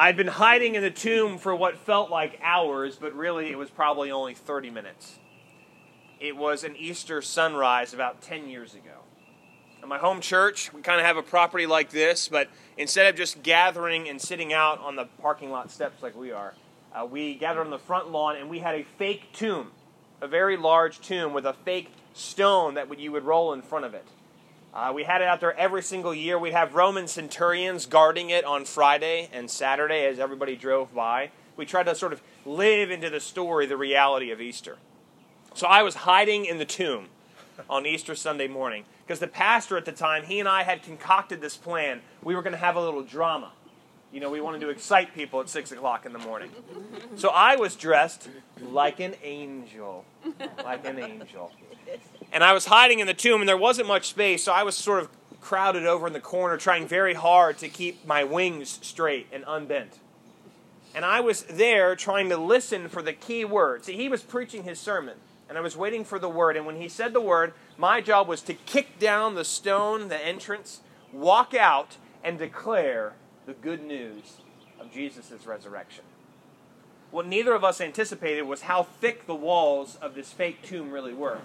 [0.00, 3.68] I'd been hiding in the tomb for what felt like hours, but really it was
[3.68, 5.18] probably only 30 minutes.
[6.18, 9.02] It was an Easter sunrise about 10 years ago.
[9.82, 13.14] At my home church, we kind of have a property like this, but instead of
[13.14, 16.54] just gathering and sitting out on the parking lot steps like we are,
[16.94, 19.70] uh, we gathered on the front lawn and we had a fake tomb,
[20.22, 23.92] a very large tomb with a fake stone that you would roll in front of
[23.92, 24.06] it.
[24.72, 26.38] Uh, we had it out there every single year.
[26.38, 31.30] We'd have Roman centurions guarding it on Friday and Saturday as everybody drove by.
[31.56, 34.78] We tried to sort of live into the story, the reality of Easter.
[35.54, 37.08] So I was hiding in the tomb
[37.68, 41.40] on Easter Sunday morning because the pastor at the time, he and I had concocted
[41.40, 42.00] this plan.
[42.22, 43.50] We were going to have a little drama.
[44.12, 46.50] You know, we wanted to excite people at 6 o'clock in the morning.
[47.16, 48.28] So I was dressed
[48.60, 50.04] like an angel.
[50.64, 51.52] Like an angel.
[52.32, 54.76] And I was hiding in the tomb, and there wasn't much space, so I was
[54.76, 55.08] sort of
[55.40, 59.98] crowded over in the corner, trying very hard to keep my wings straight and unbent.
[60.94, 63.84] And I was there trying to listen for the key word.
[63.84, 65.16] See, he was preaching his sermon,
[65.48, 66.56] and I was waiting for the word.
[66.56, 70.24] And when he said the word, my job was to kick down the stone, the
[70.24, 70.80] entrance,
[71.12, 73.14] walk out, and declare
[73.46, 74.38] the good news
[74.78, 76.04] of Jesus' resurrection
[77.10, 81.12] what neither of us anticipated was how thick the walls of this fake tomb really
[81.12, 81.38] were.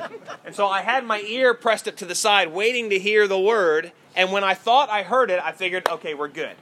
[0.44, 3.38] and so I had my ear pressed up to the side, waiting to hear the
[3.38, 3.92] word.
[4.16, 6.56] And when I thought I heard it, I figured, okay, we're good.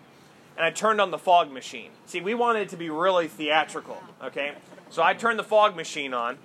[0.57, 1.91] And I turned on the fog machine.
[2.05, 4.53] See, we wanted it to be really theatrical, okay?
[4.91, 6.37] So I turned the fog machine on.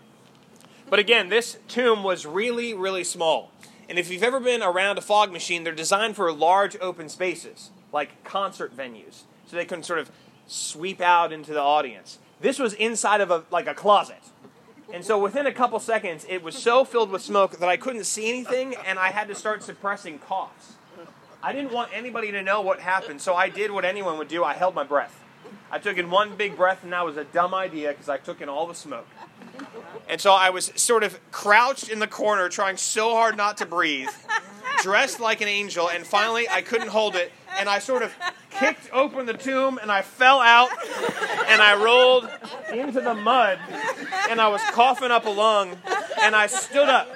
[0.90, 3.52] But again, this tomb was really, really small.
[3.90, 7.72] And if you've ever been around a fog machine, they're designed for large open spaces,
[7.92, 9.24] like concert venues.
[9.48, 10.12] So they can sort of
[10.48, 12.20] sweep out into the audience.
[12.42, 14.22] This was inside of a like a closet.
[14.94, 18.06] And so within a couple seconds, it was so filled with smoke that I couldn't
[18.06, 20.74] see anything, and I had to start suppressing coughs.
[21.42, 24.44] I didn't want anybody to know what happened, so I did what anyone would do.
[24.44, 25.24] I held my breath.
[25.72, 28.42] I took in one big breath, and that was a dumb idea because I took
[28.42, 29.08] in all the smoke.
[30.08, 33.66] And so I was sort of crouched in the corner, trying so hard not to
[33.66, 34.09] breathe,
[34.81, 38.14] dressed like an angel, and finally I couldn't hold it, and I sort of
[38.60, 40.70] kicked open the tomb and I fell out
[41.48, 42.30] and I rolled
[42.72, 43.60] into the mud
[44.30, 45.78] and I was coughing up a lung
[46.22, 47.08] and I stood up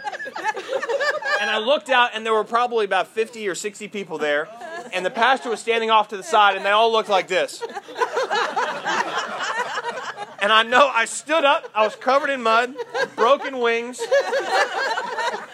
[1.42, 4.48] and I looked out and there were probably about 50 or 60 people there
[4.94, 7.64] and the pastor was standing off to the side and they all looked like this.
[10.42, 12.74] And I know I stood up, I was covered in mud,
[13.16, 14.00] broken wings,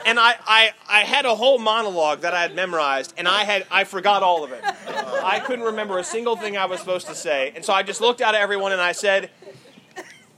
[0.05, 3.65] and I, I, I had a whole monologue that I had memorized, and I had
[3.71, 4.63] I forgot all of it.
[4.63, 7.99] I couldn't remember a single thing I was supposed to say, and so I just
[7.99, 9.31] looked out at everyone and I said,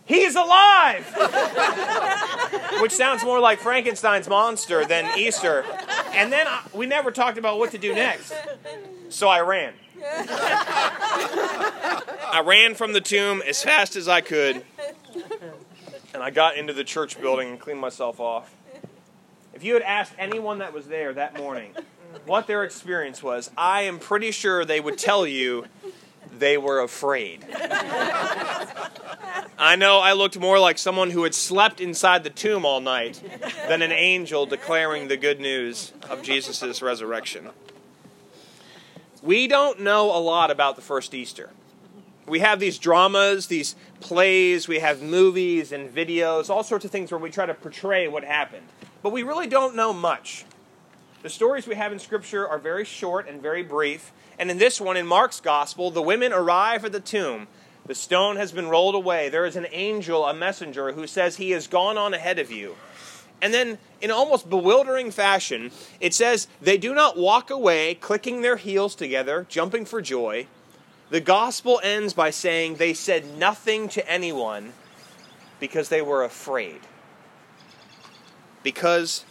[0.05, 1.05] "He's alive,"
[2.81, 5.65] which sounds more like Frankenstein's monster than Easter.
[6.13, 8.33] And then I, we never talked about what to do next,
[9.09, 9.73] so I ran.
[12.29, 14.63] I ran from the tomb as fast as I could,
[16.13, 18.53] and I got into the church building and cleaned myself off.
[19.57, 21.73] If you had asked anyone that was there that morning
[22.27, 25.65] what their experience was, I am pretty sure they would tell you
[26.31, 27.43] they were afraid.
[29.57, 33.19] I know I looked more like someone who had slept inside the tomb all night
[33.67, 37.49] than an angel declaring the good news of Jesus' resurrection.
[39.23, 41.49] We don't know a lot about the first Easter.
[42.27, 47.11] We have these dramas, these plays, we have movies and videos, all sorts of things
[47.11, 48.67] where we try to portray what happened.
[49.01, 50.45] But we really don't know much.
[51.23, 54.11] The stories we have in Scripture are very short and very brief.
[54.39, 57.47] And in this one, in Mark's Gospel, the women arrive at the tomb.
[57.85, 59.29] The stone has been rolled away.
[59.29, 62.75] There is an angel, a messenger, who says he has gone on ahead of you.
[63.41, 68.57] And then, in almost bewildering fashion, it says they do not walk away, clicking their
[68.57, 70.47] heels together, jumping for joy.
[71.09, 74.73] The gospel ends by saying they said nothing to anyone
[75.59, 76.81] because they were afraid.
[78.63, 79.25] Because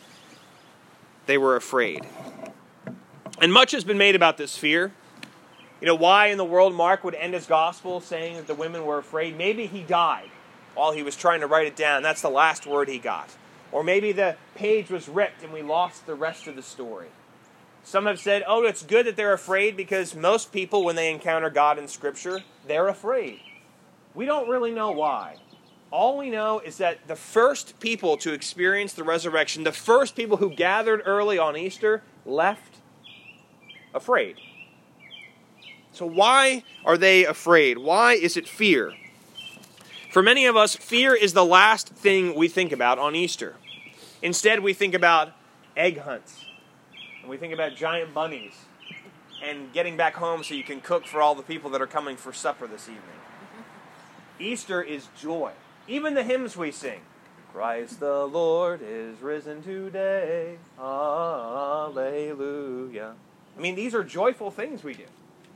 [1.27, 2.07] they were afraid.
[3.41, 4.93] And much has been made about this fear.
[5.81, 8.87] You know, why in the world Mark would end his gospel saying that the women
[8.87, 9.37] were afraid?
[9.37, 10.31] Maybe he died
[10.75, 12.03] while he was trying to write it down.
[12.03, 13.29] That's the last word he got.
[13.73, 17.09] Or maybe the page was ripped and we lost the rest of the story.
[17.85, 21.51] Some have said, oh, it's good that they're afraid because most people, when they encounter
[21.51, 23.41] God in Scripture, they're afraid.
[24.15, 25.37] We don't really know why.
[25.91, 30.39] All we know is that the first people to experience the resurrection, the first people
[30.39, 32.77] who gathered early on Easter, left
[33.95, 34.37] afraid.
[35.93, 37.79] So, why are they afraid?
[37.79, 38.95] Why is it fear?
[40.11, 43.55] For many of us, fear is the last thing we think about on Easter.
[44.23, 45.33] Instead, we think about
[45.77, 46.45] egg hunts,
[47.21, 48.55] and we think about giant bunnies,
[49.43, 52.17] and getting back home so you can cook for all the people that are coming
[52.17, 53.03] for supper this evening.
[54.39, 55.53] Easter is joy.
[55.89, 57.01] Even the hymns we sing
[57.53, 60.59] Christ the Lord is risen today.
[60.77, 61.95] Hallelujah.
[63.57, 65.05] I mean, these are joyful things we do.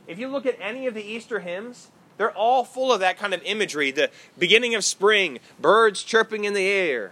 [0.07, 3.33] If you look at any of the Easter hymns, they're all full of that kind
[3.33, 7.11] of imagery the beginning of spring, birds chirping in the air.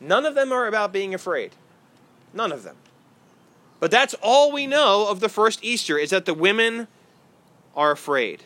[0.00, 1.52] None of them are about being afraid.
[2.34, 2.76] None of them.
[3.78, 6.88] But that's all we know of the first Easter is that the women
[7.76, 8.42] are afraid.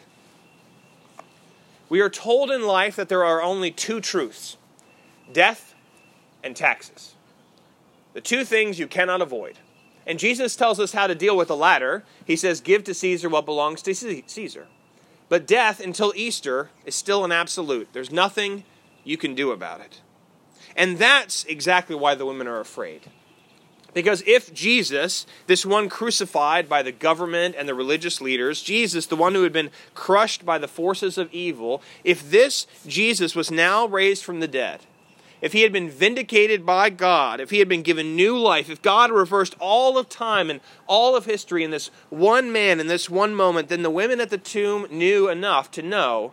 [1.90, 4.56] We are told in life that there are only two truths
[5.30, 5.74] death
[6.42, 7.14] and taxes.
[8.14, 9.58] The two things you cannot avoid.
[10.06, 12.04] And Jesus tells us how to deal with the latter.
[12.24, 14.66] He says, Give to Caesar what belongs to Caesar.
[15.28, 17.92] But death until Easter is still an absolute.
[17.92, 18.64] There's nothing
[19.04, 20.00] you can do about it.
[20.74, 23.02] And that's exactly why the women are afraid.
[23.92, 29.16] Because if Jesus, this one crucified by the government and the religious leaders, Jesus, the
[29.16, 33.86] one who had been crushed by the forces of evil, if this Jesus was now
[33.86, 34.80] raised from the dead,
[35.40, 38.82] if he had been vindicated by God, if he had been given new life, if
[38.82, 43.08] God reversed all of time and all of history in this one man, in this
[43.08, 46.32] one moment, then the women at the tomb knew enough to know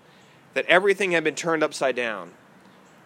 [0.53, 2.31] that everything had been turned upside down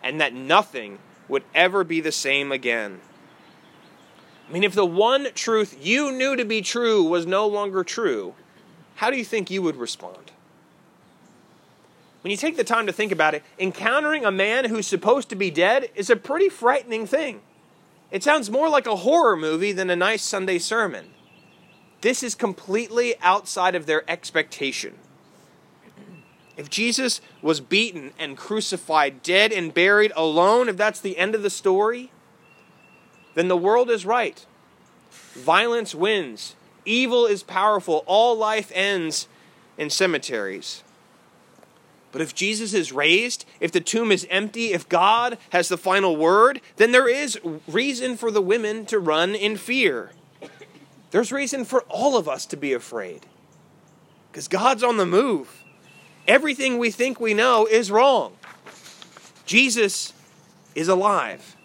[0.04, 0.98] and that nothing
[1.28, 3.00] would ever be the same again.
[4.52, 8.36] I mean, if the one truth you knew to be true was no longer true,
[8.96, 10.34] how do you think you would respond?
[12.22, 15.38] When you take the time to think about it, encountering a man who's supposed to
[15.38, 17.40] be dead is a pretty frightening thing.
[18.12, 21.12] It sounds more like a horror movie than a nice Sunday sermon.
[22.02, 24.96] This is completely outside of their expectation.
[26.58, 31.42] If Jesus was beaten and crucified, dead and buried alone, if that's the end of
[31.42, 32.12] the story,
[33.34, 34.46] then the world is right.
[35.34, 36.56] Violence wins.
[36.86, 38.04] Evil is powerful.
[38.06, 39.28] All life ends
[39.78, 40.84] in cemeteries.
[42.12, 46.18] But if Jesus is raised, if the tomb is empty, if God has the final
[46.18, 50.12] word, then there is reason for the women to run in fear.
[51.12, 53.26] There's reason for all of us to be afraid.
[54.30, 55.64] Because God's on the move.
[56.28, 58.34] Everything we think we know is wrong.
[59.46, 60.14] Jesus
[60.76, 61.56] is alive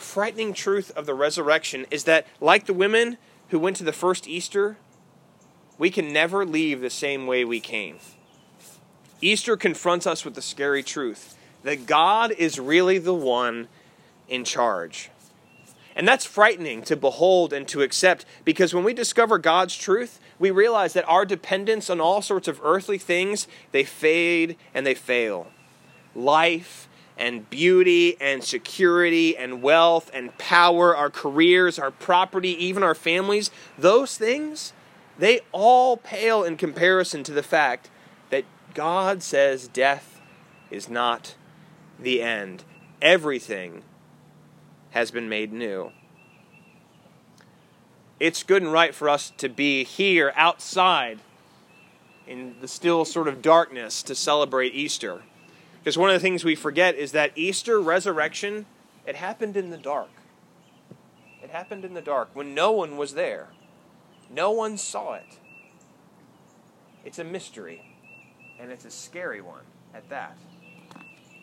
[0.00, 3.18] frightening truth of the resurrection is that, like the women
[3.48, 4.76] who went to the first Easter,
[5.78, 7.98] we can never leave the same way we came.
[9.20, 13.68] Easter confronts us with the scary truth that God is really the one
[14.28, 15.10] in charge.
[15.96, 20.50] And that's frightening to behold and to accept because when we discover God's truth, we
[20.50, 25.46] realize that our dependence on all sorts of earthly things, they fade and they fail.
[26.14, 32.94] Life and beauty and security and wealth and power, our careers, our property, even our
[32.94, 34.72] families, those things,
[35.18, 37.90] they all pale in comparison to the fact
[38.30, 38.44] that
[38.74, 40.20] God says death
[40.70, 41.36] is not
[42.00, 42.64] the end.
[43.00, 43.82] Everything
[44.90, 45.92] has been made new.
[48.18, 51.18] It's good and right for us to be here outside
[52.26, 55.22] in the still sort of darkness to celebrate Easter.
[55.84, 58.64] Because one of the things we forget is that Easter resurrection,
[59.06, 60.08] it happened in the dark.
[61.42, 63.48] It happened in the dark when no one was there.
[64.30, 65.26] No one saw it.
[67.04, 67.84] It's a mystery,
[68.58, 70.38] and it's a scary one at that.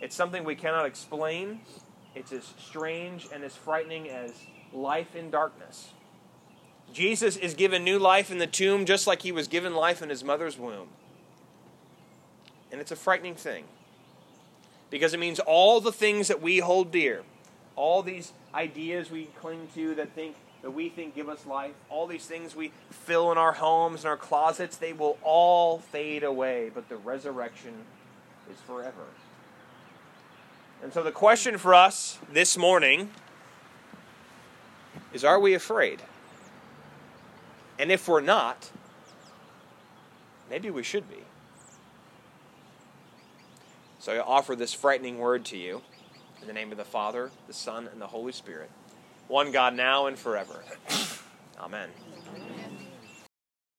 [0.02, 1.62] It's something we cannot explain.
[2.16, 4.34] It's as strange and as frightening as
[4.74, 5.92] life in darkness.
[6.92, 10.10] Jesus is given new life in the tomb just like he was given life in
[10.10, 10.88] his mother's womb.
[12.72, 13.66] And it's a frightening thing
[14.92, 17.24] because it means all the things that we hold dear,
[17.76, 22.06] all these ideas we cling to that think that we think give us life, all
[22.06, 26.70] these things we fill in our homes and our closets, they will all fade away,
[26.72, 27.74] but the resurrection
[28.52, 29.08] is forever.
[30.84, 33.10] And so the question for us this morning
[35.14, 36.02] is are we afraid?
[37.80, 38.70] And if we're not,
[40.50, 41.24] maybe we should be.
[44.02, 45.84] So I offer this frightening word to you
[46.42, 48.72] in the name of the Father, the Son, and the Holy Spirit,
[49.28, 50.64] one God now and forever.
[51.60, 51.90] Amen.